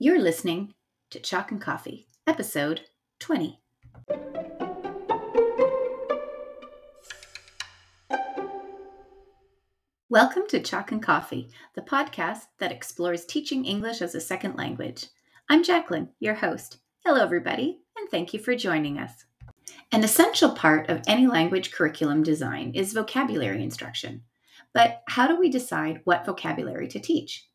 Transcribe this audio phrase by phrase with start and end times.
[0.00, 0.74] You're listening
[1.10, 2.80] to Chalk and Coffee, episode
[3.20, 3.60] 20.
[10.08, 15.06] Welcome to Chalk and Coffee, the podcast that explores teaching English as a second language.
[15.48, 16.78] I'm Jacqueline, your host.
[17.06, 19.24] Hello, everybody, and thank you for joining us.
[19.92, 24.22] An essential part of any language curriculum design is vocabulary instruction.
[24.72, 27.46] But how do we decide what vocabulary to teach?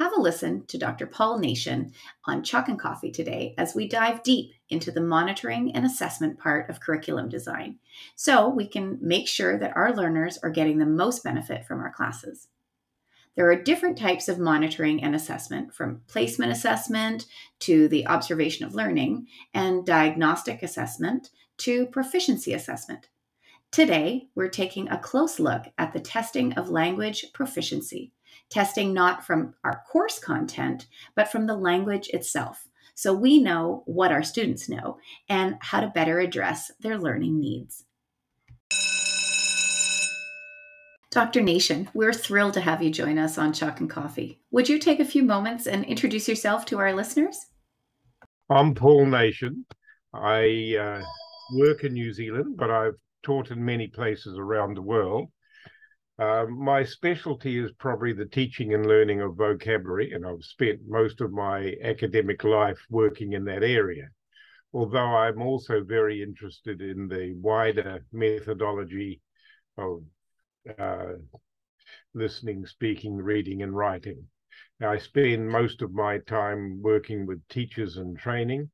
[0.00, 1.06] Have a listen to Dr.
[1.06, 1.92] Paul Nation
[2.24, 6.70] on Chalk and Coffee today as we dive deep into the monitoring and assessment part
[6.70, 7.78] of curriculum design
[8.16, 11.92] so we can make sure that our learners are getting the most benefit from our
[11.92, 12.48] classes.
[13.36, 17.26] There are different types of monitoring and assessment, from placement assessment
[17.58, 21.28] to the observation of learning, and diagnostic assessment
[21.58, 23.10] to proficiency assessment.
[23.70, 28.12] Today, we're taking a close look at the testing of language proficiency,
[28.50, 32.66] testing not from our course content, but from the language itself.
[32.94, 37.84] So we know what our students know and how to better address their learning needs.
[41.10, 41.40] Dr.
[41.40, 44.38] Nation, we're thrilled to have you join us on Chalk and Coffee.
[44.52, 47.46] Would you take a few moments and introduce yourself to our listeners?
[48.48, 49.66] I'm Paul Nation.
[50.14, 51.02] I uh,
[51.56, 55.30] work in New Zealand, but I've taught in many places around the world.
[56.20, 61.22] Uh, my specialty is probably the teaching and learning of vocabulary, and I've spent most
[61.22, 64.10] of my academic life working in that area.
[64.74, 69.22] Although I'm also very interested in the wider methodology
[69.78, 70.02] of
[70.78, 71.14] uh,
[72.12, 74.22] listening, speaking, reading, and writing.
[74.82, 78.70] I spend most of my time working with teachers and training,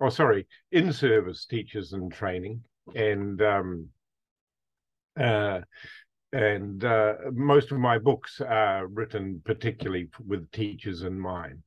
[0.00, 2.64] or oh, sorry, in service teachers and training,
[2.96, 3.88] and um,
[5.18, 5.60] uh,
[6.32, 11.62] and uh, most of my books are written particularly with teachers in mind.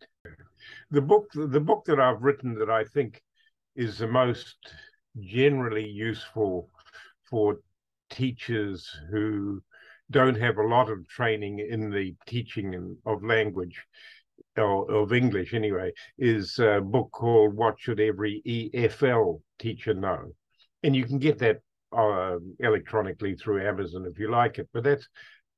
[0.92, 3.22] The book, the book that I've written that I think
[3.76, 4.58] is the most
[5.20, 6.70] generally useful
[7.30, 7.58] for
[8.10, 9.64] teachers who
[10.12, 13.82] don't have a lot of training in the teaching of language
[14.58, 20.34] or of English anyway, is a book called What Should Every EFL Teacher Know?
[20.84, 21.62] And you can get that
[21.96, 24.70] uh, electronically through Amazon if you like it.
[24.74, 25.08] But that's,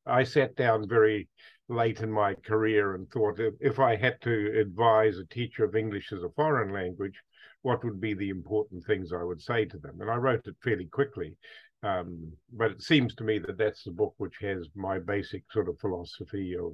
[0.06, 1.30] I sat down very
[1.70, 6.12] late in my career and thought if, I had to advise a teacher of English
[6.12, 7.20] as a foreign language,
[7.62, 10.02] what would be the important things I would say to them?
[10.02, 11.36] And I wrote it fairly quickly.
[11.82, 15.68] Um, but it seems to me that that's the book which has my basic sort
[15.68, 16.74] of philosophy of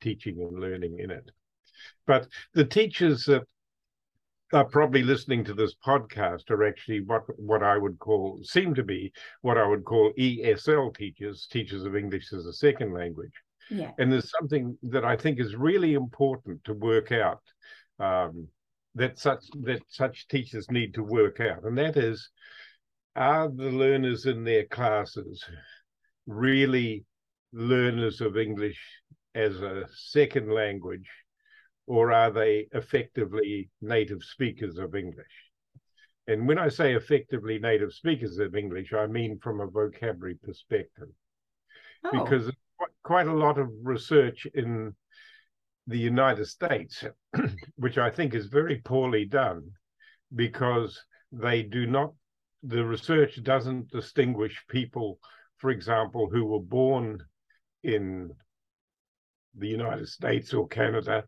[0.00, 1.30] teaching and learning in it.
[2.06, 3.42] But the teachers that
[4.52, 8.82] are probably listening to this podcast are actually what what I would call seem to
[8.82, 9.12] be
[9.42, 13.32] what I would call ESL teachers, teachers of English as a second language.
[13.70, 13.92] Yeah.
[13.98, 17.42] And there's something that I think is really important to work out
[18.00, 18.48] um,
[18.96, 22.30] that such that such teachers need to work out, and that is,
[23.14, 25.44] are the learners in their classes
[26.26, 27.04] really
[27.52, 28.78] learners of English
[29.34, 31.08] as a second language
[31.90, 35.50] or are they effectively native speakers of English?
[36.28, 41.08] And when I say effectively native speakers of English, I mean from a vocabulary perspective.
[42.04, 42.10] Oh.
[42.12, 42.48] Because
[43.02, 44.94] quite a lot of research in
[45.88, 47.02] the United States,
[47.74, 49.68] which I think is very poorly done
[50.36, 50.96] because
[51.32, 52.12] they do not,
[52.62, 55.18] the research doesn't distinguish people,
[55.56, 57.18] for example, who were born
[57.82, 58.30] in
[59.58, 61.24] the United States or Canada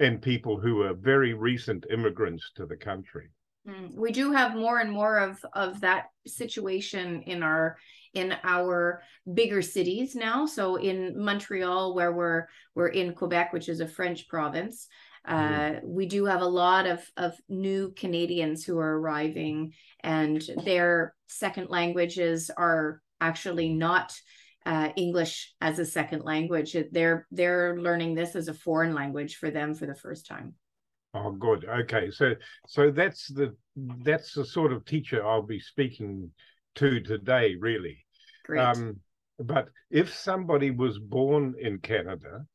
[0.00, 3.28] and people who are very recent immigrants to the country.
[3.68, 7.76] Mm, we do have more and more of of that situation in our
[8.12, 9.02] in our
[9.32, 10.46] bigger cities now.
[10.46, 14.86] So in Montreal, where we're we're in Quebec, which is a French province,
[15.26, 15.84] uh, mm.
[15.84, 21.70] we do have a lot of of new Canadians who are arriving, and their second
[21.70, 24.14] languages are actually not
[24.66, 26.76] uh, English as a second language.
[26.90, 30.54] They're they're learning this as a foreign language for them for the first time.
[31.14, 31.64] Oh, good.
[31.64, 32.34] Okay, so
[32.66, 36.30] so that's the that's the sort of teacher I'll be speaking
[36.76, 38.04] to today, really.
[38.44, 38.60] Great.
[38.60, 39.00] Um,
[39.38, 42.46] but if somebody was born in Canada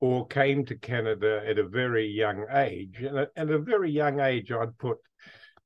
[0.00, 4.50] or came to Canada at a very young age, and at a very young age,
[4.50, 4.98] I'd put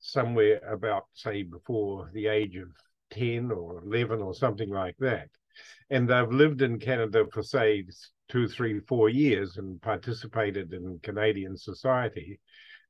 [0.01, 2.69] somewhere about, say, before the age of
[3.11, 5.29] 10 or 11 or something like that
[5.91, 7.85] and they've lived in Canada for say
[8.29, 12.41] two, three, four years and participated in Canadian society,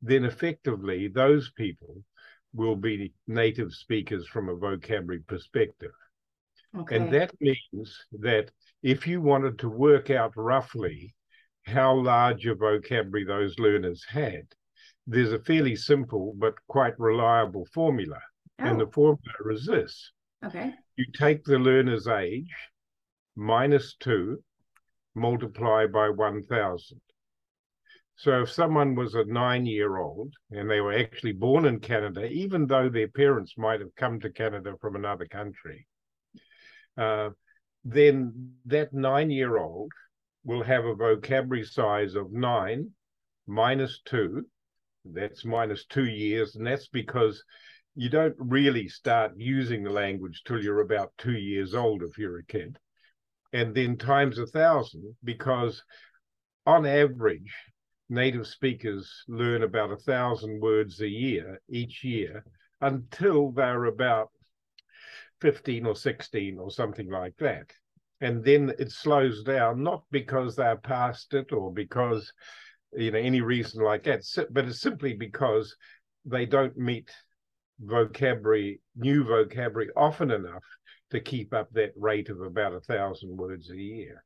[0.02, 2.02] then effectively those people
[2.54, 5.92] will be native speakers from a vocabulary perspective.
[6.76, 6.96] Okay.
[6.96, 8.50] And that means that
[8.82, 11.14] if you wanted to work out roughly
[11.68, 14.46] how large a vocabulary those learners had.
[15.06, 18.18] There's a fairly simple but quite reliable formula.
[18.60, 18.64] Oh.
[18.64, 19.18] And the formula
[19.52, 20.12] is this.
[20.44, 20.72] Okay.
[20.98, 22.52] You take the learner's age
[23.36, 24.42] minus two,
[25.14, 27.00] multiply by 1,000.
[28.16, 32.26] So if someone was a nine year old and they were actually born in Canada,
[32.26, 35.86] even though their parents might have come to Canada from another country,
[36.96, 37.30] uh,
[37.84, 39.92] then that nine year old
[40.42, 42.90] will have a vocabulary size of nine
[43.46, 44.48] minus two.
[45.04, 46.56] That's minus two years.
[46.56, 47.44] And that's because
[47.98, 52.38] you don't really start using the language till you're about two years old if you're
[52.38, 52.78] a kid.
[53.52, 55.82] And then times a thousand, because
[56.64, 57.52] on average,
[58.08, 62.44] native speakers learn about a thousand words a year each year
[62.80, 64.28] until they're about
[65.40, 67.72] 15 or 16 or something like that.
[68.20, 72.32] And then it slows down, not because they're past it or because,
[72.96, 74.22] you know, any reason like that,
[74.52, 75.74] but it's simply because
[76.24, 77.10] they don't meet
[77.80, 80.64] vocabulary, new vocabulary often enough
[81.10, 84.24] to keep up that rate of about a thousand words a year.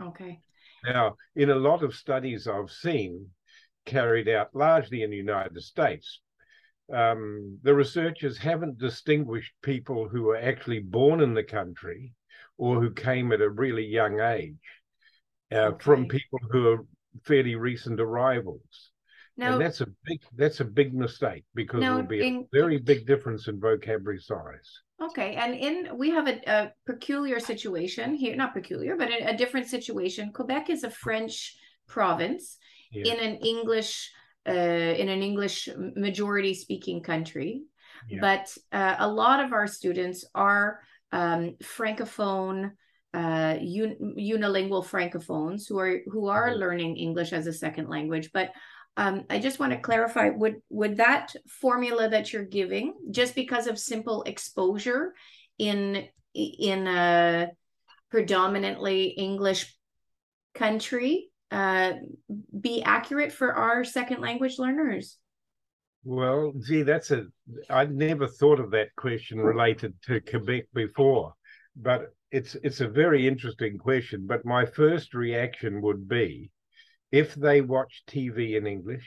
[0.00, 0.40] Okay.
[0.84, 3.28] Now, in a lot of studies I've seen
[3.86, 6.20] carried out largely in the United States,
[6.92, 12.12] um, the researchers haven't distinguished people who were actually born in the country
[12.58, 14.54] or who came at a really young age
[15.52, 15.82] uh, okay.
[15.82, 16.86] from people who are
[17.24, 18.92] fairly recent arrivals.
[19.38, 22.58] Now, and that's a big that's a big mistake because now, there'll be in, a
[22.58, 24.80] very big difference in vocabulary size.
[25.02, 29.36] Okay, and in we have a, a peculiar situation here, not peculiar, but a, a,
[29.36, 30.32] different situation.
[30.32, 31.54] Quebec is a French
[31.86, 32.56] province
[32.90, 33.12] yeah.
[33.12, 34.10] in an English
[34.48, 37.62] uh, in an English majority speaking country,
[38.08, 38.20] yeah.
[38.22, 40.80] but uh, a lot of our students are
[41.12, 42.72] um, francophone.
[43.14, 46.60] Uh, un- unilingual francophones who are who are mm-hmm.
[46.60, 48.50] learning English as a second language, but
[48.96, 53.66] um, I just want to clarify would would that formula that you're giving just because
[53.66, 55.14] of simple exposure
[55.58, 57.48] in in a
[58.10, 59.76] predominantly English
[60.54, 61.92] country uh,
[62.58, 65.18] be accurate for our second language learners?
[66.04, 67.26] Well, gee, that's a
[67.68, 71.34] I'd never thought of that question related to Quebec before,
[71.76, 74.26] but it's it's a very interesting question.
[74.26, 76.50] But my first reaction would be
[77.12, 79.06] if they watch TV in English,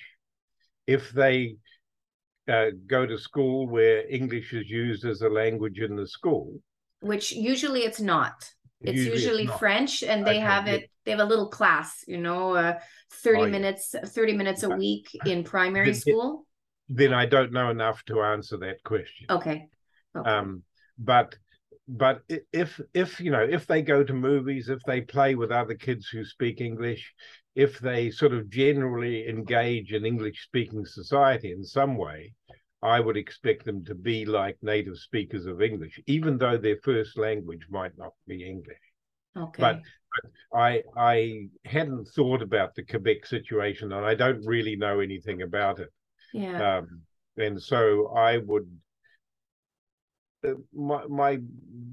[0.87, 1.57] if they
[2.47, 6.59] uh, go to school where English is used as a language in the school,
[7.01, 8.49] which usually it's not.
[8.81, 10.81] It's usually, usually it's French, and they okay, have it.
[10.81, 10.87] Yeah.
[11.05, 12.79] They have a little class, you know, uh,
[13.11, 16.45] thirty oh, minutes, thirty minutes a week in primary school.
[16.87, 19.27] Then I don't know enough to answer that question.
[19.29, 19.67] Okay.
[20.15, 20.29] okay.
[20.29, 20.63] Um,
[20.97, 21.35] but
[21.89, 22.21] but
[22.53, 26.07] if if you know if they go to movies, if they play with other kids
[26.07, 27.13] who speak English,
[27.55, 32.33] if they sort of generally engage in English speaking society in some way,
[32.83, 37.17] I would expect them to be like native speakers of English, even though their first
[37.17, 38.77] language might not be English.
[39.35, 39.61] Okay.
[39.61, 39.81] But,
[40.13, 45.41] but I I hadn't thought about the Quebec situation, and I don't really know anything
[45.41, 45.89] about it.
[46.33, 46.77] Yeah.
[46.77, 47.01] Um,
[47.35, 48.69] and so I would.
[50.47, 51.37] Uh, my my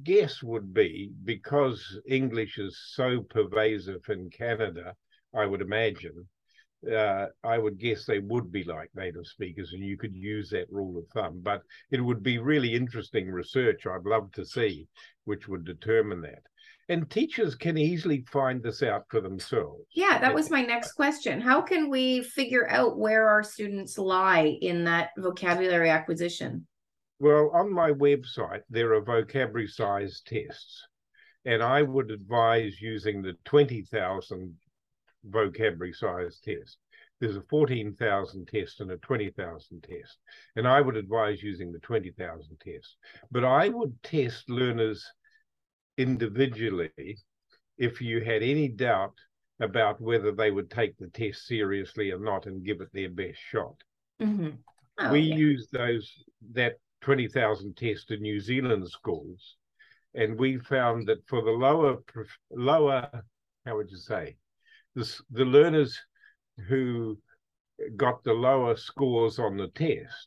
[0.05, 4.95] guess would be because English is so pervasive in Canada
[5.37, 6.27] I would imagine,
[6.91, 10.71] uh, I would guess they would be like native speakers, and you could use that
[10.71, 11.41] rule of thumb.
[11.43, 13.87] But it would be really interesting research.
[13.87, 14.89] I'd love to see
[15.25, 16.43] which would determine that.
[16.89, 19.83] And teachers can easily find this out for themselves.
[19.93, 21.41] Yeah, that was my next question.
[21.41, 26.65] How can we figure out where our students lie in that vocabulary acquisition?
[27.19, 30.87] Well, on my website, there are vocabulary size tests.
[31.45, 34.55] And I would advise using the 20,000
[35.25, 36.79] vocabulary size test.
[37.21, 40.19] There's a 14,000 test and a 20,000 test.
[40.57, 42.97] And I would advise using the 20,000 test.
[43.31, 45.07] But I would test learners
[45.97, 46.91] individually
[47.79, 49.15] if you had any doubt
[49.61, 53.39] about whether they would take the test seriously or not and give it their best
[53.51, 53.77] shot.
[54.21, 54.51] Mm-hmm.
[54.99, 56.11] Oh, we use those
[56.53, 59.55] that 20,000 tests in New Zealand schools,
[60.17, 61.99] and we found that for the lower
[62.51, 63.09] lower,
[63.65, 64.37] how would you say,
[64.97, 65.97] the, the learners
[66.69, 67.17] who
[67.97, 70.27] got the lower scores on the test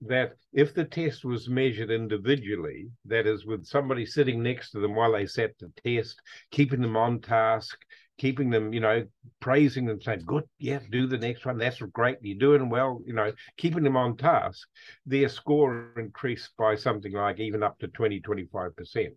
[0.00, 4.94] that if the test was measured individually, that is, with somebody sitting next to them
[4.94, 6.18] while they sat the test,
[6.50, 7.76] keeping them on task,
[8.18, 9.04] keeping them, you know,
[9.40, 11.58] praising them, saying, Good, yeah, do the next one.
[11.58, 12.18] That's great.
[12.22, 14.66] You're doing well, you know, keeping them on task,
[15.04, 19.10] their score increased by something like even up to 20, 25%.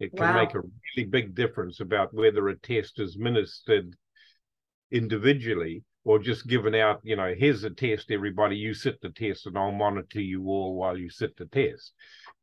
[0.00, 0.34] It can wow.
[0.34, 3.94] make a really big difference about whether a test is ministered
[4.90, 9.46] individually or just given out, you know, here's the test, everybody, you sit the test
[9.46, 11.92] and I'll monitor you all while you sit the test.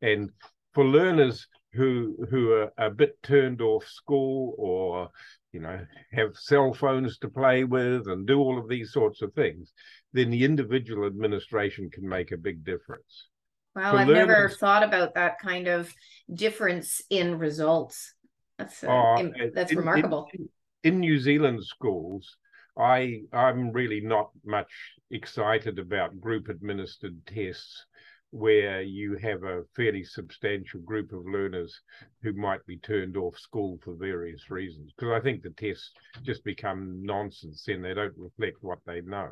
[0.03, 0.29] And
[0.73, 5.09] for learners who who are a bit turned off school or
[5.57, 5.79] you know
[6.13, 9.73] have cell phones to play with and do all of these sorts of things
[10.13, 13.29] then the individual administration can make a big difference.
[13.75, 15.91] Wow for i've learners, never thought about that kind of
[16.31, 18.13] difference in results.
[18.59, 20.27] That's uh, uh, in, that's in, remarkable.
[20.33, 20.49] in,
[20.83, 22.37] in new zealand schools
[22.79, 24.71] i i'm really not much
[25.09, 27.85] excited about group administered tests
[28.31, 31.79] where you have a fairly substantial group of learners
[32.21, 34.91] who might be turned off school for various reasons.
[34.95, 35.91] Because I think the tests
[36.23, 39.29] just become nonsense and they don't reflect what they know.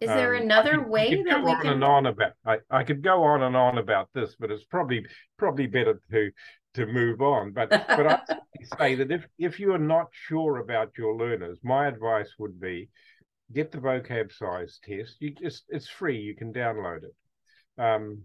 [0.00, 1.72] Is there um, another could, way that we on can?
[1.74, 5.06] and on about I, I could go on and on about this, but it's probably
[5.38, 6.30] probably better to
[6.74, 7.52] to move on.
[7.52, 8.20] But but I
[8.78, 12.88] say that if if you are not sure about your learners, my advice would be
[13.52, 15.18] get the vocab size test.
[15.20, 16.18] You just it's free.
[16.18, 17.14] You can download it
[17.78, 18.22] um,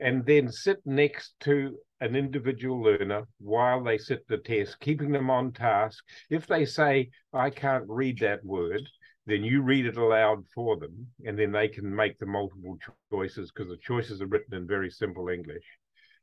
[0.00, 5.28] and then sit next to an individual learner while they sit the test, keeping them
[5.28, 6.02] on task.
[6.30, 8.88] If they say, I can't read that word,
[9.26, 12.78] then you read it aloud for them, and then they can make the multiple
[13.12, 15.64] choices because the choices are written in very simple English,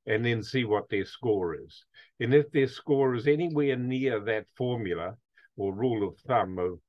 [0.07, 1.85] and then see what their score is.
[2.19, 5.13] And if their score is anywhere near that formula
[5.55, 6.79] or rule of thumb of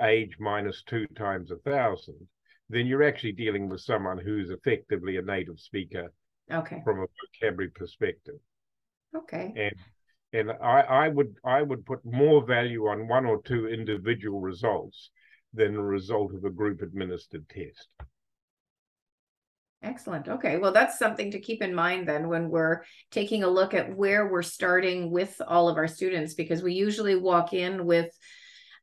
[0.00, 2.26] age minus two times a thousand,
[2.70, 6.12] then you're actually dealing with someone who's effectively a native speaker
[6.52, 7.06] okay from a
[7.40, 8.36] vocabulary perspective
[9.14, 9.74] okay and
[10.32, 15.10] and I, I would I would put more value on one or two individual results
[15.54, 17.88] than the result of a group administered test.
[19.82, 20.28] Excellent.
[20.28, 20.58] Okay.
[20.58, 24.26] Well, that's something to keep in mind then when we're taking a look at where
[24.26, 28.10] we're starting with all of our students, because we usually walk in with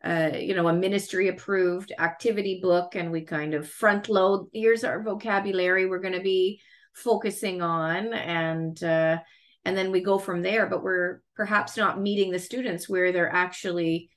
[0.06, 4.84] uh, you know, a ministry approved activity book and we kind of front load here's
[4.84, 6.62] our vocabulary we're going to be
[6.94, 9.18] focusing on and uh,
[9.66, 10.68] and then we go from there.
[10.68, 14.12] But we're perhaps not meeting the students where they're actually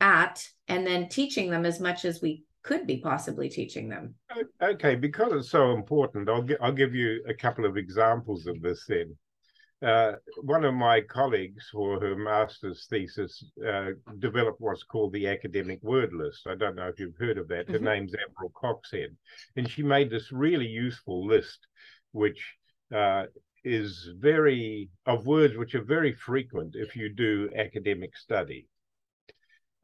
[0.00, 4.14] at and then teaching them as much as we could be possibly teaching them.
[4.62, 8.62] Okay because it's so important i'll, gi- I'll give you a couple of examples of
[8.62, 9.16] this then
[9.82, 10.12] uh,
[10.42, 16.12] one of my colleagues for her master's thesis uh, developed what's called the academic word
[16.12, 16.46] list.
[16.46, 17.68] I don't know if you've heard of that.
[17.68, 17.84] Her mm-hmm.
[17.84, 19.14] name's Averil Coxhead.
[19.56, 21.58] And she made this really useful list,
[22.12, 22.54] which
[22.94, 23.24] uh,
[23.64, 28.68] is very, of words which are very frequent if you do academic study.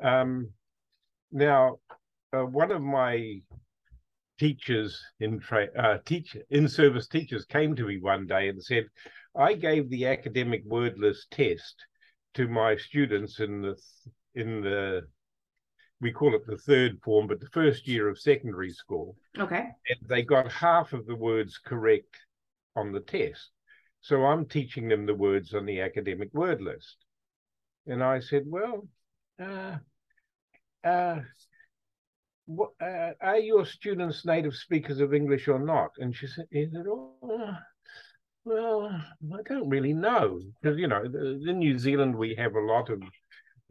[0.03, 0.51] Um,
[1.33, 1.79] now,
[2.33, 3.41] uh, one of my
[4.39, 8.87] teachers in tra- uh, teach in service teachers came to me one day and said,
[9.39, 11.77] I gave the academic word list test
[12.35, 13.77] to my students in the
[14.35, 15.03] in the
[16.01, 19.17] we call it the third form, but the first year of secondary school.
[19.37, 19.69] Okay.
[19.89, 22.17] And they got half of the words correct
[22.77, 23.51] on the test.
[24.01, 26.97] So I'm teaching them the words on the academic word list.
[27.87, 28.87] And I said, well,
[29.43, 29.79] uh,
[30.85, 31.21] uh,
[32.47, 35.91] what, uh, are your students native speakers of English or not?
[35.99, 36.47] And she said,
[36.87, 37.57] oh,
[38.49, 39.03] well,
[39.35, 43.03] I don't really know because you know in New Zealand we have a lot of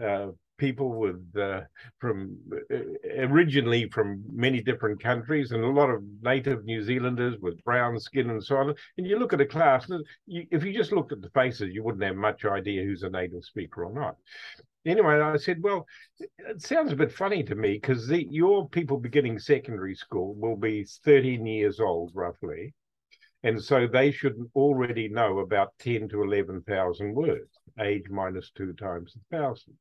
[0.04, 1.62] uh, people with uh,
[2.00, 2.38] from
[2.72, 2.78] uh,
[3.20, 8.30] originally from many different countries and a lot of native New Zealanders with brown skin
[8.30, 8.74] and so on.
[8.98, 9.88] And you look at a class,
[10.26, 13.10] you, if you just looked at the faces, you wouldn't have much idea who's a
[13.10, 14.16] native speaker or not.
[14.86, 15.86] Anyway, I said, well,
[16.20, 20.86] it sounds a bit funny to me because your people beginning secondary school will be
[21.04, 22.74] 13 years old roughly
[23.44, 29.16] and so they should already know about 10 to 11,000 words, age minus two times
[29.16, 29.74] a thousand.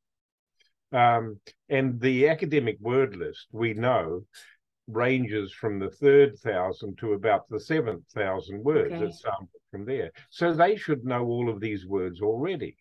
[0.91, 4.23] Um, and the academic word list, we know,
[4.87, 8.93] ranges from the third thousand to about the seventh thousand words.
[8.93, 9.05] Okay.
[9.05, 10.11] It's sampled from there.
[10.29, 12.77] So they should know all of these words already.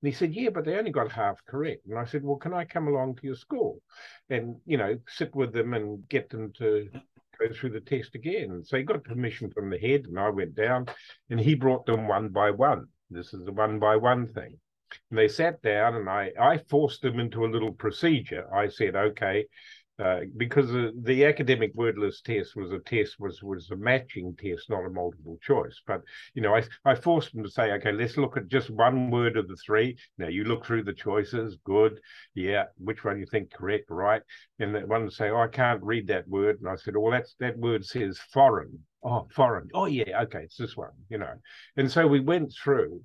[0.00, 1.86] And he said, Yeah, but they only got half correct.
[1.88, 3.82] And I said, Well, can I come along to your school
[4.30, 6.88] and, you know, sit with them and get them to
[7.38, 8.62] go through the test again.
[8.64, 10.86] So he got permission from the head, and I went down,
[11.30, 12.86] and he brought them one by one.
[13.10, 14.58] This is a one by one thing.
[15.10, 18.52] And they sat down, and I I forced them into a little procedure.
[18.54, 19.46] I said, okay,
[19.98, 24.34] uh, because the, the, academic word list test was a test was was a matching
[24.36, 25.80] test, not a multiple choice.
[25.86, 26.02] But
[26.34, 29.36] you know, I I forced them to say, okay, let's look at just one word
[29.36, 29.96] of the three.
[30.16, 31.98] Now you look through the choices, good,
[32.34, 34.22] yeah, which one you think correct, right?
[34.60, 37.10] And that one would say, oh, I can't read that word, and I said, well,
[37.10, 38.78] that's that word says foreign.
[39.02, 39.68] Oh, foreign.
[39.74, 41.34] Oh, yeah, okay, it's this one, you know.
[41.76, 43.02] And so we went through,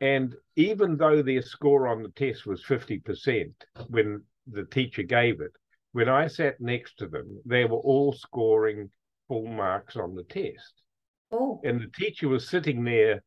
[0.00, 3.52] and even though their score on the test was 50%,
[3.88, 5.52] when the teacher gave it,
[5.94, 8.90] when I sat next to them, they were all scoring
[9.28, 10.82] full marks on the test.
[11.30, 11.60] Oh.
[11.62, 13.22] And the teacher was sitting there,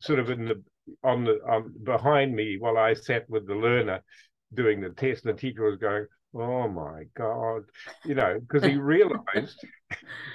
[0.00, 0.62] sort of in the
[1.04, 4.02] on the on behind me while I sat with the learner
[4.54, 5.26] doing the test.
[5.26, 7.64] And the teacher was going, "Oh my God,"
[8.06, 9.62] you know, because he realized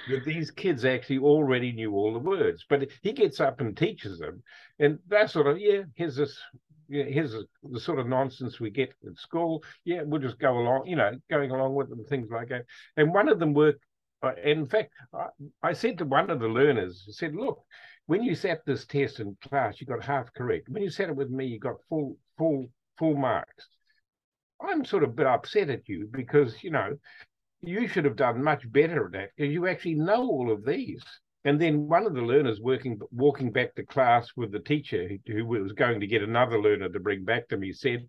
[0.08, 2.64] that these kids actually already knew all the words.
[2.68, 4.44] But he gets up and teaches them,
[4.78, 6.38] and that sort of yeah, here's this.
[6.92, 9.64] Yeah, here's the sort of nonsense we get at school.
[9.84, 12.66] Yeah, we'll just go along, you know, going along with them, things like that.
[12.98, 13.82] And one of them worked
[14.22, 15.26] uh, in fact, I,
[15.62, 17.64] I, said to one of the learners, I said, look,
[18.06, 20.68] when you sat this test in class, you got half correct.
[20.68, 22.68] When you sat it with me, you got full, full,
[22.98, 23.68] full marks.
[24.60, 26.96] I'm sort of a bit upset at you because, you know,
[27.62, 31.02] you should have done much better at that because you actually know all of these.
[31.44, 35.32] And then one of the learners working, walking back to class with the teacher who,
[35.32, 38.08] who was going to get another learner to bring back to me said,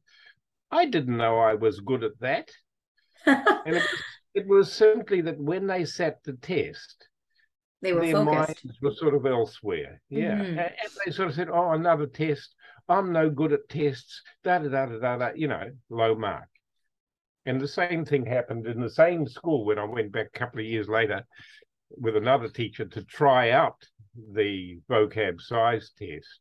[0.69, 2.51] I didn't know I was good at that.
[3.25, 3.87] and it was,
[4.35, 7.07] it was simply that when they sat the test,
[7.81, 8.65] they were their focused.
[8.65, 9.99] minds were sort of elsewhere.
[10.09, 10.35] Yeah.
[10.35, 10.43] Mm-hmm.
[10.43, 12.53] And, and, they sort of said, oh, another test.
[12.87, 14.21] I'm no good at tests.
[14.43, 15.29] Da da da da da.
[15.35, 16.49] You know, low mark.
[17.45, 20.59] And the same thing happened in the same school when I went back a couple
[20.59, 21.25] of years later
[21.97, 23.85] with another teacher to try out
[24.33, 26.39] the vocab size test.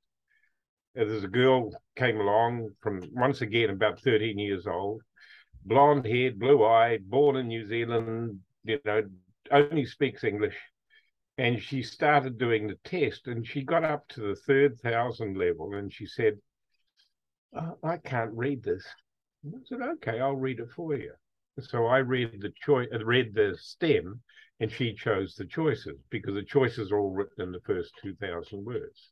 [0.94, 5.02] And there's a girl came along from once again about 13 years old,
[5.64, 9.02] blonde haired, blue eyed, born in New Zealand, you know,
[9.50, 10.56] only speaks English.
[11.38, 15.74] And she started doing the test and she got up to the third thousand level
[15.74, 16.34] and she said,
[17.54, 18.84] oh, I can't read this.
[19.46, 21.12] I said, okay, I'll read it for you.
[21.60, 24.20] So I read the choice, uh, read the stem,
[24.60, 28.14] and she chose the choices because the choices are all written in the first two
[28.14, 29.10] thousand words.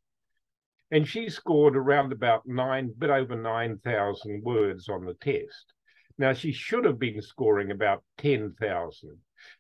[0.91, 5.75] And she scored around about nine, bit over nine thousand words on the test.
[6.19, 9.19] Now she should have been scoring about ten thousand,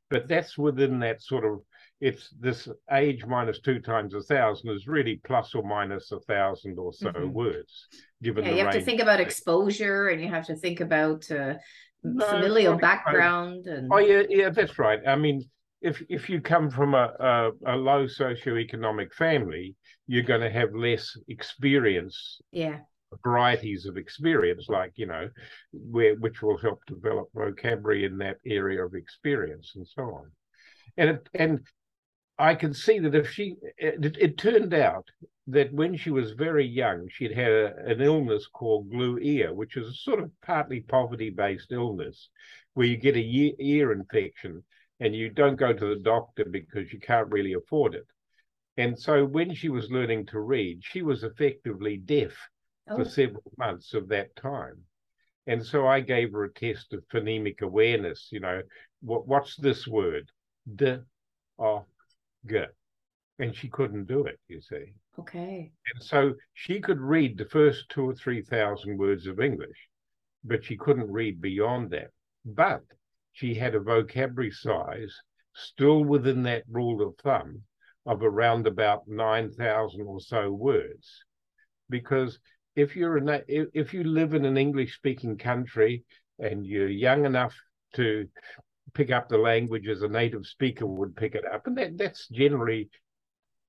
[0.08, 1.60] but that's within that sort of
[2.00, 6.78] it's this age minus two times a thousand is really plus or minus a thousand
[6.78, 7.32] or so mm-hmm.
[7.32, 7.88] words.
[8.22, 11.54] Given yeah, you have to think about exposure, and you have to think about uh,
[12.02, 13.66] no, familial background.
[13.66, 15.00] And oh yeah, yeah, that's right.
[15.06, 15.44] I mean,
[15.80, 20.74] if if you come from a a, a low socioeconomic family, you're going to have
[20.74, 22.40] less experience.
[22.52, 22.78] Yeah.
[23.24, 25.28] Varieties of experience, like you know,
[25.72, 30.30] where which will help develop vocabulary in that area of experience and so on
[30.96, 31.60] and it, and
[32.40, 35.06] I can see that if she, it, it, turned out
[35.48, 39.76] that when she was very young, she'd had a, an illness called glue ear, which
[39.76, 42.30] is a sort of partly poverty based illness
[42.72, 44.64] where you get a ear, ear infection
[45.00, 48.06] and you don't go to the doctor because you can't really afford it.
[48.78, 52.32] And so when she was learning to read, she was effectively deaf
[52.88, 52.96] oh.
[52.96, 54.78] for several months of that time.
[55.46, 58.28] And so I gave her a test of phonemic awareness.
[58.30, 58.62] You know,
[59.02, 60.30] what, what's this word?
[60.74, 61.02] De,
[61.58, 61.84] oh,
[62.46, 62.68] good.
[63.38, 64.92] And she couldn't do it, you see.
[65.18, 65.72] Okay.
[65.92, 69.88] And so she could read the first two or 3,000 words of English,
[70.44, 72.10] but she couldn't read beyond that.
[72.44, 72.82] But
[73.32, 75.14] she had a vocabulary size
[75.54, 77.62] still within that rule of thumb
[78.06, 81.24] of around about 9,000 or so words.
[81.88, 82.38] Because
[82.76, 86.04] if you're in a, if you live in an English speaking country
[86.38, 87.54] and you're young enough
[87.94, 88.28] to
[88.94, 91.66] pick up the language as a native speaker would pick it up.
[91.66, 92.88] And that, that's generally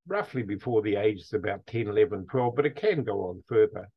[0.07, 3.89] roughly before the age is about 10, 11, 12, but it can go on further.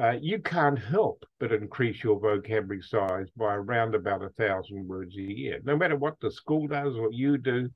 [0.00, 5.16] Uh, you can't help but increase your vocabulary size by around about a thousand words
[5.16, 5.58] a year.
[5.64, 7.70] No matter what the school does or you do,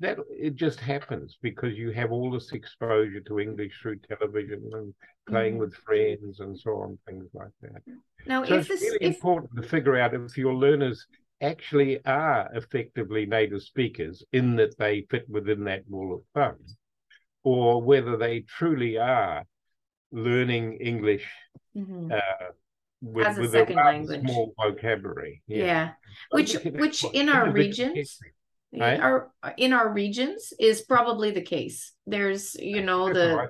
[0.00, 4.94] that it just happens because you have all this exposure to English through television and
[5.28, 5.60] playing mm-hmm.
[5.60, 7.82] with friends and so on, things like that.
[8.26, 9.14] Now, so it's this, really if...
[9.14, 11.06] important to figure out if your learners
[11.40, 16.58] actually are effectively native speakers in that they fit within that rule of thumb,
[17.44, 19.44] or whether they truly are
[20.12, 21.26] learning English
[21.76, 22.12] mm-hmm.
[22.12, 22.48] uh,
[23.00, 25.42] with, as a with second a language, small vocabulary.
[25.46, 25.90] Yeah, yeah.
[26.30, 28.20] which which in our regions.
[28.72, 29.00] Right?
[29.00, 31.92] Our in our regions is probably the case.
[32.06, 33.48] There's you know the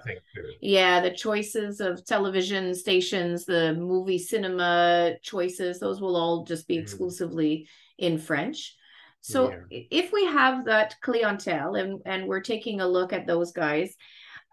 [0.62, 5.78] yeah the choices of television stations, the movie cinema choices.
[5.78, 6.82] Those will all just be mm-hmm.
[6.84, 8.74] exclusively in French.
[9.20, 9.80] So yeah.
[9.90, 13.94] if we have that clientele and and we're taking a look at those guys,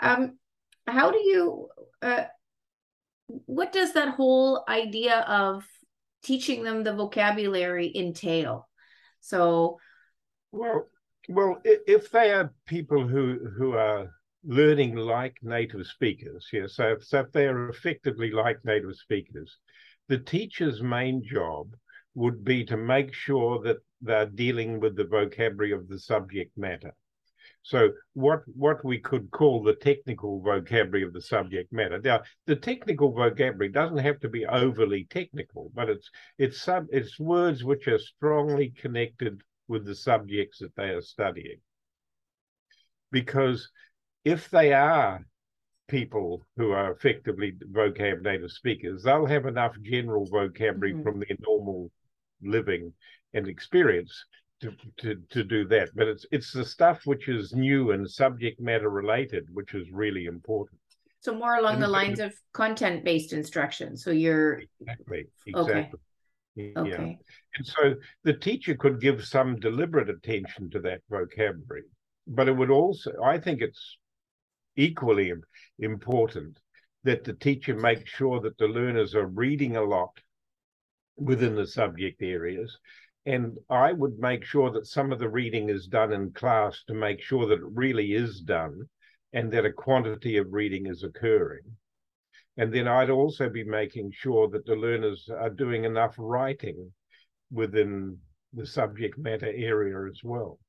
[0.02, 0.38] um,
[0.86, 1.70] how do you
[2.02, 2.26] uh,
[3.28, 5.66] what does that whole idea of
[6.24, 8.68] teaching them the vocabulary entail?
[9.22, 9.80] So
[10.58, 10.90] well,
[11.30, 14.10] well, if they are people who who are
[14.44, 19.58] learning like native speakers, yeah, so if, so if they are effectively like native speakers,
[20.08, 21.76] the teacher's main job
[22.16, 26.94] would be to make sure that they're dealing with the vocabulary of the subject matter.
[27.64, 32.00] So what what we could call the technical vocabulary of the subject matter.
[32.00, 37.20] Now, the technical vocabulary doesn't have to be overly technical, but it's it's sub it's
[37.20, 41.60] words which are strongly connected with the subjects that they are studying.
[43.12, 43.70] Because
[44.26, 45.26] if they are
[45.88, 51.04] people who are effectively vocab native speakers, they'll have enough general vocabulary mm-hmm.
[51.04, 51.92] from their normal
[52.42, 52.94] living
[53.34, 54.26] and experience
[54.62, 55.90] to, to to do that.
[55.96, 60.26] But it's it's the stuff which is new and subject matter related, which is really
[60.26, 60.80] important.
[61.20, 63.98] So more along and the lines of content based instruction.
[63.98, 65.74] So you're exactly exactly.
[65.74, 65.92] Okay.
[66.58, 67.14] Yeah.
[67.56, 71.84] And so the teacher could give some deliberate attention to that vocabulary,
[72.26, 73.98] but it would also, I think it's
[74.76, 75.34] equally
[75.80, 76.60] important
[77.04, 80.20] that the teacher make sure that the learners are reading a lot
[81.16, 82.78] within the subject areas
[83.28, 86.94] and I would make sure that some of the reading is done in class to
[86.94, 88.88] make sure that it really is done
[89.34, 91.76] and that a quantity of reading is occurring.
[92.58, 96.92] And then I'd also be making sure that the learners are doing enough writing
[97.52, 98.18] within
[98.54, 100.60] the subject matter area as well.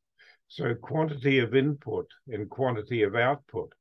[0.49, 3.73] So quantity of input and quantity of output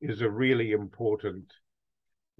[0.00, 1.44] is a really important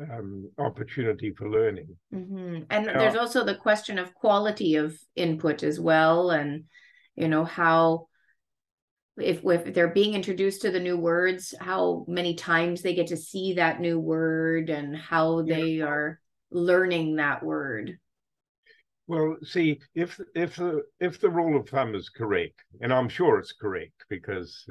[0.00, 1.96] um, opportunity for learning.
[2.14, 2.62] Mm-hmm.
[2.70, 6.64] And now, there's also the question of quality of input as well, and
[7.16, 8.09] you know how
[9.22, 13.16] if if they're being introduced to the new words, how many times they get to
[13.16, 15.56] see that new word, and how yeah.
[15.56, 17.98] they are learning that word.
[19.11, 23.40] Well, see, if if the if the rule of thumb is correct, and I'm sure
[23.40, 24.64] it's correct because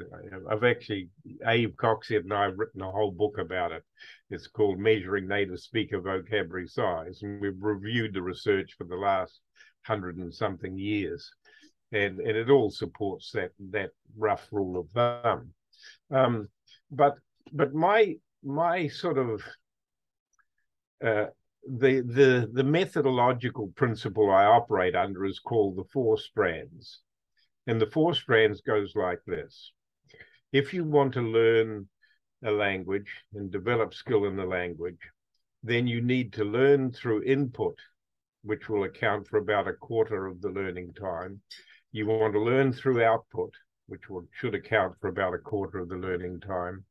[0.50, 1.10] I've actually
[1.46, 3.84] Averil Coxhead and I have written a whole book about it.
[4.30, 9.40] It's called Measuring Native Speaker Vocabulary Size, and we've reviewed the research for the last
[9.82, 11.30] hundred and something years,
[11.92, 15.52] and and it all supports that that rough rule of thumb.
[16.10, 16.48] Um,
[16.90, 17.18] but
[17.52, 19.42] but my my sort of
[21.04, 21.26] uh,
[21.68, 27.00] the the the methodological principle I operate under is called the four strands,
[27.66, 29.72] and the four strands goes like this:
[30.52, 31.88] if you want to learn
[32.44, 35.00] a language and develop skill in the language,
[35.62, 37.78] then you need to learn through input,
[38.42, 41.40] which will account for about a quarter of the learning time.
[41.92, 43.52] You want to learn through output,
[43.88, 46.84] which will, should account for about a quarter of the learning time.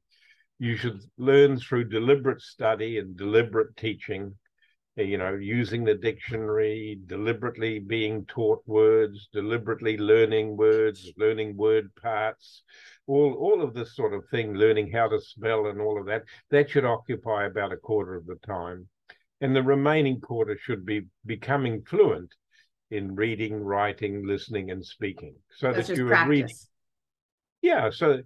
[0.57, 4.35] You should learn through deliberate study and deliberate teaching,
[4.97, 11.95] uh, you know, using the dictionary, deliberately being taught words, deliberately learning words, learning word
[11.95, 12.63] parts,
[13.07, 16.23] all, all of this sort of thing, learning how to spell and all of that,
[16.51, 18.89] that should occupy about a quarter of the time.
[19.39, 22.33] And the remaining quarter should be becoming fluent
[22.91, 25.35] in reading, writing, listening, and speaking.
[25.55, 26.55] So That's that you are reading.
[27.61, 28.21] Yeah, so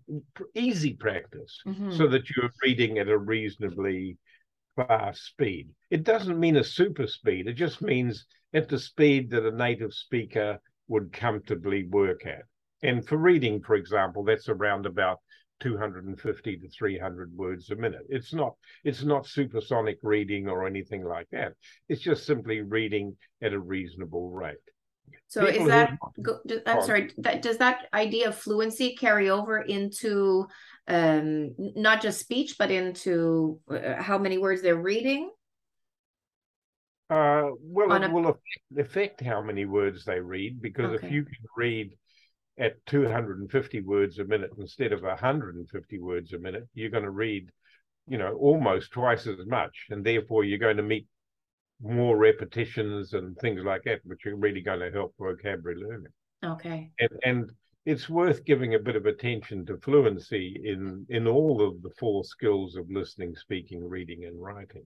[0.54, 1.92] easy practice, mm-hmm.
[1.98, 4.18] so that you're reading at a reasonably
[4.76, 5.70] fast speed.
[5.90, 7.48] It doesn't mean a super speed.
[7.48, 12.44] It just means at the speed that a native speaker would comfortably work at.
[12.84, 15.20] And for reading, for example, that's around about
[15.64, 18.06] 250 to 300 words a minute.
[18.10, 21.54] It's not it's not supersonic reading or anything like that.
[21.88, 24.58] It's just simply reading at a reasonable rate.
[25.28, 29.60] So People is that go, I'm sorry, that, does that idea of fluency carry over
[29.62, 30.46] into
[30.88, 35.32] um, not just speech, but into uh, how many words they're reading?
[37.10, 38.14] Uh, well, On it a...
[38.14, 41.08] will affect, affect, how many words they read because okay.
[41.08, 41.98] if you can read
[42.58, 47.50] at 250 words a minute instead of 150 words a minute, you're going to read,
[48.08, 51.08] you know, almost twice as much, and therefore you're going to meet
[51.82, 56.14] more repetitions and things like that, which are really going to help vocabulary learning.
[56.44, 56.92] Okay.
[57.00, 57.52] And, and
[57.86, 62.24] it's worth giving a bit of attention to fluency in in all of the four
[62.24, 64.86] skills of listening, speaking, reading, and writing.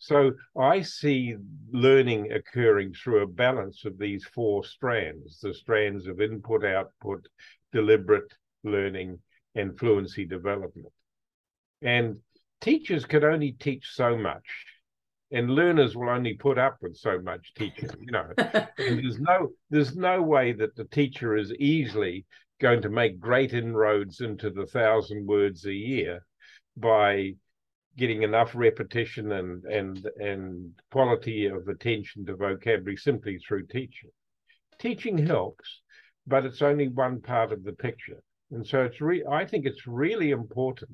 [0.00, 1.36] So I see
[1.70, 7.28] learning occurring through a balance of these four strands: the strands of input, output,
[7.70, 8.32] deliberate
[8.64, 9.20] learning,
[9.54, 10.92] and fluency development.
[11.82, 12.20] And
[12.62, 14.46] teachers can only teach so much
[15.32, 18.26] and learners will only put up with so much teaching you know
[18.76, 22.26] there's no there's no way that the teacher is easily
[22.60, 26.20] going to make great inroads into the thousand words a year
[26.76, 27.32] by
[27.96, 34.10] getting enough repetition and and and quality of attention to vocabulary simply through teaching.
[34.78, 35.80] Teaching helps
[36.26, 38.22] but it's only one part of the picture.
[38.52, 40.90] And so it's re- i think it's really important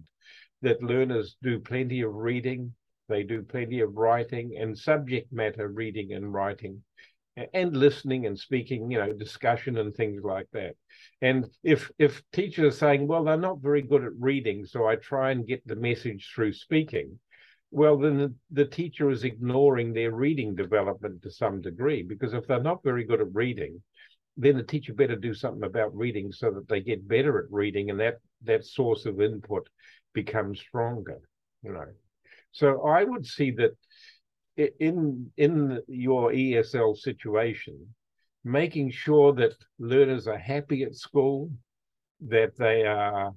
[0.63, 2.75] that learners do plenty of reading
[3.09, 6.83] they do plenty of writing and subject matter reading and writing
[7.53, 10.75] and listening and speaking, you know, discussion and things like that.
[11.21, 14.97] And if if teachers are saying, well, they're not very good at reading, so I
[14.97, 17.19] try and get the message through speaking,
[17.71, 22.47] well, then the, the teacher is ignoring their reading development to some degree, because if
[22.47, 23.83] they're not very good at reading,
[24.37, 27.91] then the teacher better do something about reading so that they get better at reading
[27.91, 29.69] and that that source of input
[30.15, 31.21] becomes stronger,
[31.63, 31.87] you know.
[32.53, 33.77] So I would see that
[34.57, 37.95] in in your ESL situation,
[38.45, 41.51] making sure that learners are happy at school,
[42.21, 43.33] that they are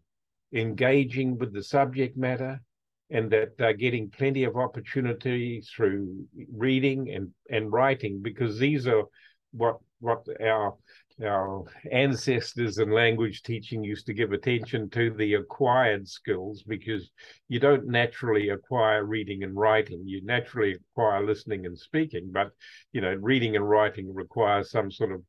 [0.53, 2.61] engaging with the subject matter,
[3.09, 9.03] and that they're getting plenty of opportunity through reading and, and writing, because these are
[9.51, 10.75] what what our
[11.23, 17.11] our ancestors in language teaching used to give attention to the acquired skills because
[17.47, 20.01] you don't naturally acquire reading and writing.
[20.05, 22.51] You naturally acquire listening and speaking but
[22.93, 25.21] you know reading and writing requires some sort of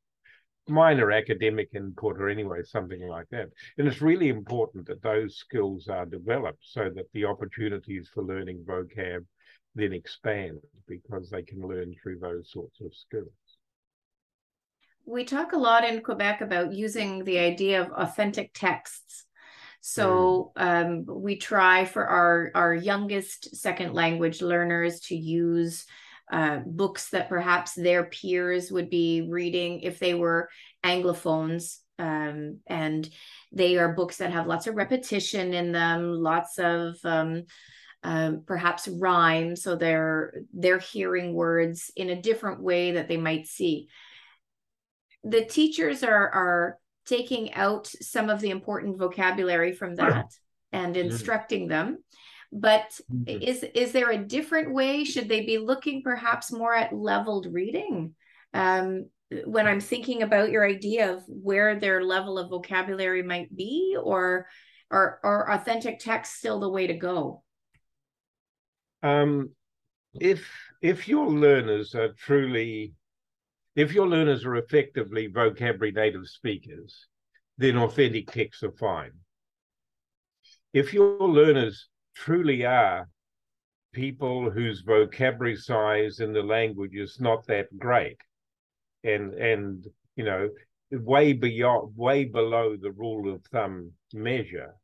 [0.68, 3.48] minor academic input or anyway something like that.
[3.78, 8.64] And it's really important that those skills are developed so that the opportunities for learning
[8.64, 9.24] vocab
[9.74, 13.32] then expand because they can learn through those sorts of skills
[15.04, 19.26] we talk a lot in Quebec about using the idea of authentic texts.
[19.80, 25.86] So um, we try for our our youngest second language learners to use
[26.30, 30.48] uh, books that perhaps their peers would be reading if they were
[30.84, 33.08] anglophones, um, and
[33.52, 37.44] they are books that have lots of repetition in them, lots of um,
[38.02, 43.46] um, perhaps rhyme, so they're they're hearing words in a different way that they might
[43.46, 43.88] see
[45.24, 50.26] the teachers are are taking out some of the important vocabulary from that
[50.72, 51.98] and instructing them.
[52.52, 53.42] But mm-hmm.
[53.42, 55.04] is is there a different way?
[55.04, 58.14] Should they be looking perhaps more at leveled reading?
[58.52, 59.06] Um,
[59.44, 64.48] when i'm thinking about your idea of where their level of vocabulary might be or
[64.90, 67.42] or, or authentic text still the way to go?
[69.02, 69.50] Um,
[70.14, 70.50] if
[70.82, 72.94] if your learners are truly
[73.76, 77.06] if your learners are effectively vocabulary native speakers,
[77.58, 79.12] then authentic texts are fine.
[80.72, 83.08] If your learners truly are
[83.92, 88.18] people whose vocabulary size in the language is not that great,
[89.04, 90.48] and and you know
[90.90, 94.74] way beyond way below the rule of thumb measure,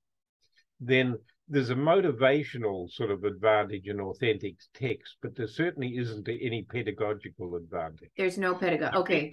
[0.81, 6.67] then there's a motivational sort of advantage in authentic text, but there certainly isn't any
[6.69, 8.11] pedagogical advantage.
[8.17, 8.97] There's no pedagogy.
[8.97, 9.33] Okay.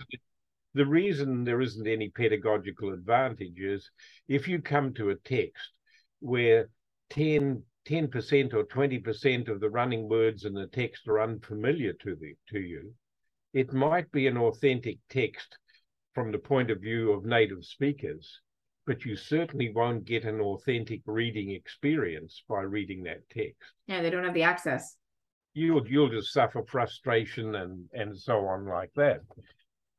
[0.75, 3.89] The reason there isn't any pedagogical advantage is
[4.27, 5.71] if you come to a text
[6.19, 6.69] where
[7.11, 12.33] 10 10% or 20% of the running words in the text are unfamiliar to the
[12.49, 12.93] to you,
[13.53, 15.57] it might be an authentic text
[16.15, 18.39] from the point of view of native speakers
[18.85, 23.73] but you certainly won't get an authentic reading experience by reading that text.
[23.87, 24.97] Yeah, they don't have the access.
[25.53, 29.21] You'll you'll just suffer frustration and and so on like that.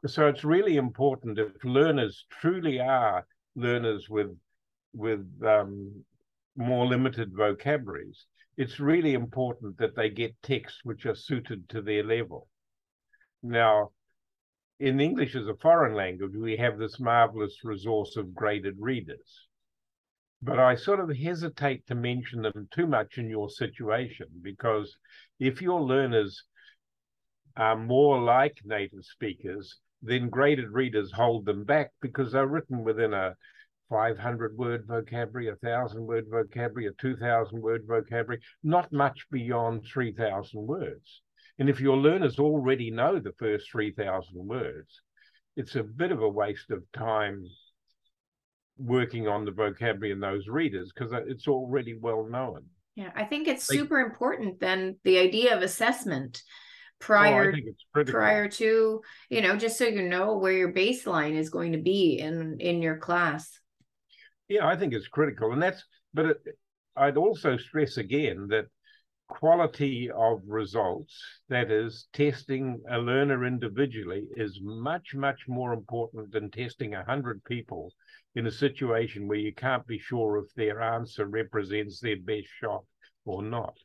[0.06, 4.36] So it's really important if learners truly are learners with
[4.92, 6.04] with um,
[6.56, 12.04] more limited vocabularies, it's really important that they get texts which are suited to their
[12.04, 12.48] level.
[13.42, 13.90] Now,
[14.80, 19.46] in English as a foreign language, we have this marvelous resource of graded readers.
[20.42, 24.96] But I sort of hesitate to mention them too much in your situation because
[25.38, 26.44] if your learners
[27.56, 33.14] are more like native speakers, then graded readers hold them back because they're written within
[33.14, 33.36] a
[33.88, 40.66] 500 word vocabulary, a 1,000 word vocabulary, a 2,000 word vocabulary, not much beyond 3,000
[40.66, 41.22] words.
[41.58, 45.00] And if your learners already know the first 3,000 words,
[45.56, 47.44] it's a bit of a waste of time
[48.76, 52.64] working on the vocabulary in those readers because it's already well known.
[52.96, 56.50] Yeah, I think it's they, super important then the idea of assessment oh,
[57.00, 57.54] prior
[57.96, 61.78] oh, prior to, you know, just so you know where your baseline is going to
[61.78, 63.58] be in in your class.
[64.48, 66.36] Yeah, I think it's critical and that's but it,
[66.96, 68.66] I'd also stress again that
[69.28, 76.50] quality of results, that is, testing a learner individually, is much, much more important than
[76.50, 77.92] testing 100 people
[78.34, 82.84] in a situation where you can't be sure if their answer represents their best shot
[83.24, 83.76] or not.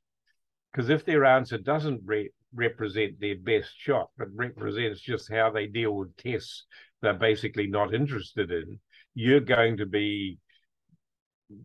[0.72, 5.68] Because if their answer doesn't re- represent their best shot, but represents just how they
[5.68, 6.66] deal with tests
[7.02, 8.80] they're basically not interested in,
[9.14, 10.38] you're going to be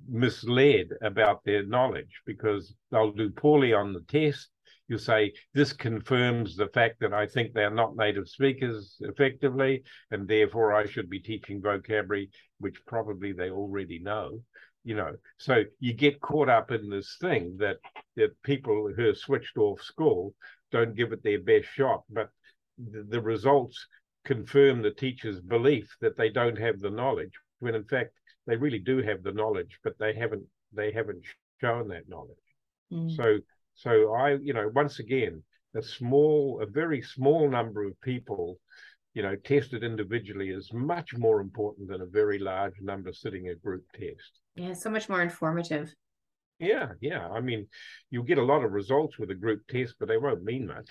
[0.08, 4.48] misled about their knowledge because they'll do poorly on the test
[4.88, 10.28] you say this confirms the fact that I think they're not native speakers effectively, and
[10.28, 14.42] therefore I should be teaching vocabulary, which probably they already know.
[14.84, 17.78] You know, so you get caught up in this thing that
[18.16, 20.34] that people who are switched off school
[20.70, 22.28] don't give it their best shot, but
[22.76, 23.86] the, the results
[24.26, 28.12] confirm the teacher's belief that they don't have the knowledge, when in fact
[28.46, 31.24] they really do have the knowledge, but they haven't they haven't
[31.60, 32.36] shown that knowledge.
[32.92, 33.14] Mm.
[33.16, 33.38] So
[33.74, 35.42] so I, you know, once again,
[35.74, 38.58] a small, a very small number of people,
[39.12, 43.54] you know, tested individually is much more important than a very large number sitting a
[43.54, 44.40] group test.
[44.54, 45.92] Yeah, so much more informative.
[46.60, 47.28] Yeah, yeah.
[47.28, 47.66] I mean,
[48.10, 50.88] you'll get a lot of results with a group test, but they won't mean much.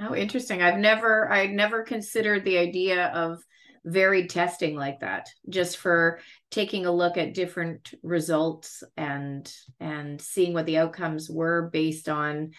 [0.00, 0.62] Oh, interesting.
[0.62, 3.42] I've never I never considered the idea of
[3.84, 10.52] varied testing like that just for taking a look at different results and and seeing
[10.52, 12.52] what the outcomes were based on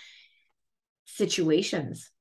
[1.06, 2.12] situations.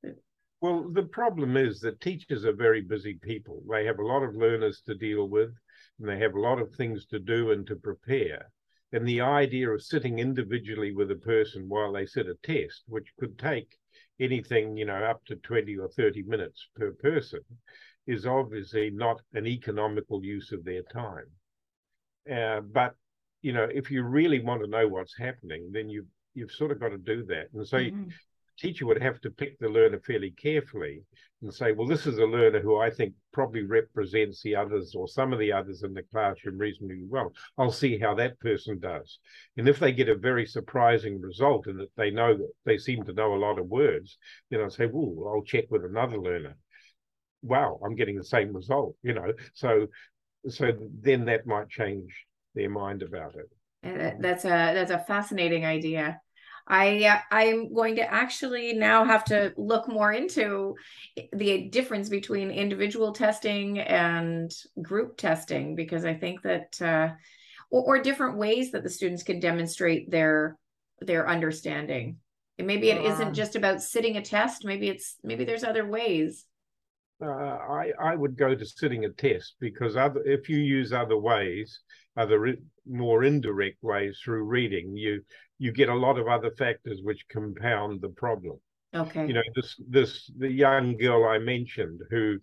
[0.60, 3.62] Well the problem is that teachers are very busy people.
[3.68, 5.50] They have a lot of learners to deal with
[5.98, 8.52] and they have a lot of things to do and to prepare.
[8.92, 13.12] And the idea of sitting individually with a person while they sit a test which
[13.18, 13.76] could take
[14.20, 17.40] anything you know up to 20 or 30 minutes per person
[18.06, 21.26] is obviously not an economical use of their time.
[22.30, 22.94] Uh, but
[23.42, 26.80] you know, if you really want to know what's happening, then you you've sort of
[26.80, 27.48] got to do that.
[27.54, 28.08] And so, mm-hmm.
[28.58, 31.02] teacher would have to pick the learner fairly carefully
[31.42, 35.08] and say, well, this is a learner who I think probably represents the others or
[35.08, 37.32] some of the others in the classroom reasonably well.
[37.58, 39.18] I'll see how that person does.
[39.56, 43.02] And if they get a very surprising result and that they know that they seem
[43.04, 44.16] to know a lot of words,
[44.50, 46.56] then I'll say, well, I'll check with another learner
[47.42, 49.33] wow, I'm getting the same result, you know.
[49.55, 49.88] So
[50.48, 52.12] so then that might change
[52.55, 54.18] their mind about it.
[54.20, 56.20] That's a that's a fascinating idea.
[56.66, 60.76] I uh, I'm going to actually now have to look more into
[61.33, 67.09] the difference between individual testing and group testing because I think that uh,
[67.70, 70.57] or, or different ways that the students can demonstrate their
[71.00, 72.18] their understanding.
[72.59, 74.64] And maybe it not just about sitting a test.
[74.64, 76.44] Maybe it's maybe there's other ways
[77.22, 81.16] uh, I I would go to sitting a test because other if you use other
[81.16, 81.80] ways,
[82.16, 82.56] other
[82.87, 85.22] more indirect ways through reading, you
[85.58, 88.58] you get a lot of other factors which compound the problem.
[88.94, 89.26] Okay.
[89.26, 92.38] You know this this the young girl I mentioned who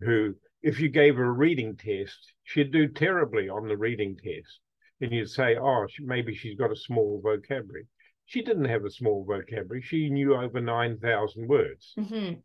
[0.00, 4.60] who if you gave her a reading test, she'd do terribly on the reading test,
[5.00, 7.86] and you'd say, oh, she, maybe she's got a small vocabulary.
[8.26, 9.82] She didn't have a small vocabulary.
[9.82, 11.94] She knew over nine thousand words.
[11.98, 12.40] Mm-hmm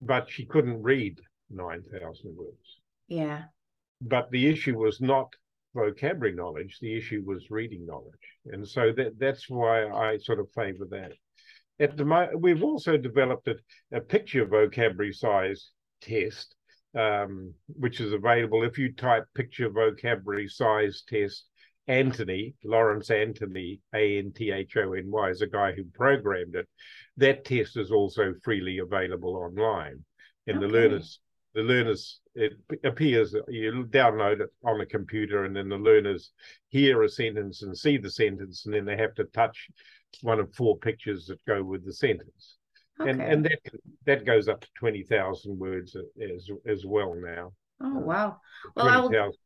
[0.00, 1.18] but she couldn't read
[1.50, 2.80] 9,000 words.
[3.08, 3.44] Yeah.
[4.00, 5.34] But the issue was not
[5.74, 8.14] vocabulary knowledge, the issue was reading knowledge.
[8.46, 11.12] And so that that's why I sort of favor that.
[11.80, 13.56] At the mo- we've also developed a,
[13.92, 16.54] a picture vocabulary size test,
[16.96, 21.46] um, which is available if you type picture vocabulary size test.
[21.88, 26.54] Anthony, Lawrence Anthony, A N T H O N Y, is a guy who programmed
[26.54, 26.68] it
[27.16, 30.04] that test is also freely available online.
[30.46, 30.66] And okay.
[30.66, 31.20] the learners,
[31.54, 32.52] the learners, it
[32.84, 36.32] appears you download it on a computer, and then the learners
[36.68, 39.68] hear a sentence and see the sentence, and then they have to touch
[40.22, 42.56] one of four pictures that go with the sentence.
[43.00, 43.10] Okay.
[43.10, 43.60] And and that
[44.06, 47.52] that goes up to twenty thousand words as as well now.
[47.80, 48.40] Oh uh, wow!
[48.76, 49.36] Well, 20,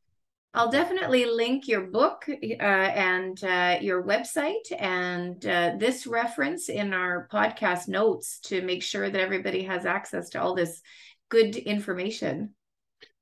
[0.55, 6.93] I'll definitely link your book uh, and uh, your website and uh, this reference in
[6.93, 10.83] our podcast notes to make sure that everybody has access to all this
[11.31, 12.55] good information.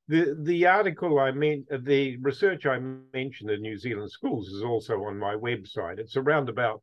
[0.09, 2.81] The the article I mean the research I
[3.15, 6.01] mentioned in New Zealand schools is also on my website.
[6.01, 6.83] It's around about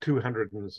[0.00, 0.70] 200 and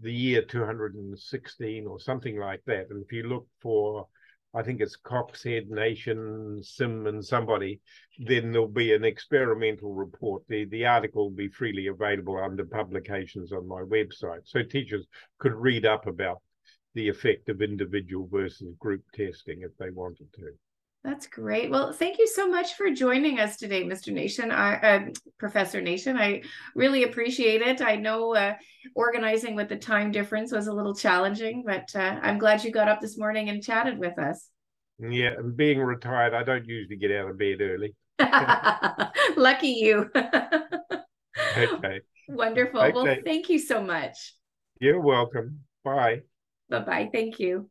[0.00, 2.86] the year 216 or something like that.
[2.90, 4.08] And if you look for
[4.54, 7.80] I think it's Coxhead Nation, Sim, and somebody,
[8.18, 10.42] then there'll be an experimental report.
[10.48, 14.40] The, the article will be freely available under publications on my website.
[14.44, 15.06] So teachers
[15.38, 16.40] could read up about
[16.94, 20.52] the effect of individual versus group testing if they wanted to.
[21.04, 21.70] That's great.
[21.70, 24.12] Well, thank you so much for joining us today, Mr.
[24.12, 25.00] Nation, I, uh,
[25.38, 26.16] Professor Nation.
[26.16, 26.42] I
[26.74, 27.80] really appreciate it.
[27.80, 28.54] I know uh,
[28.94, 32.88] organizing with the time difference was a little challenging, but uh, I'm glad you got
[32.88, 34.48] up this morning and chatted with us.
[34.98, 37.94] Yeah, and being retired, I don't usually get out of bed early.
[39.36, 40.10] Lucky you.
[41.56, 42.00] okay.
[42.28, 42.80] Wonderful.
[42.80, 42.92] Okay.
[42.92, 44.34] Well, thank you so much.
[44.80, 45.60] You're welcome.
[45.84, 46.22] Bye.
[46.68, 47.10] Bye bye.
[47.12, 47.70] Thank you.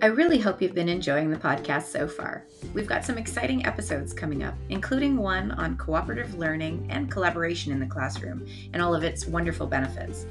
[0.00, 2.44] I really hope you've been enjoying the podcast so far.
[2.72, 7.80] We've got some exciting episodes coming up, including one on cooperative learning and collaboration in
[7.80, 10.24] the classroom and all of its wonderful benefits.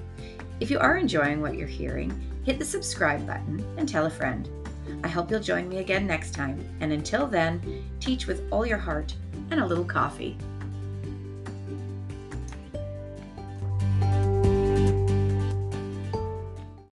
[0.61, 4.47] If you are enjoying what you're hearing, hit the subscribe button and tell a friend.
[5.03, 8.77] I hope you'll join me again next time, and until then, teach with all your
[8.77, 9.13] heart
[9.51, 10.37] and a little coffee.